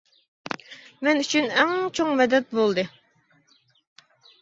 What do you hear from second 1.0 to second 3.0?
مەن ئۈچۈن ئەڭ چوڭ مەدەت بولدى!